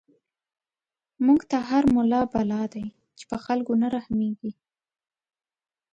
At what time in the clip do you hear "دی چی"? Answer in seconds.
2.73-3.23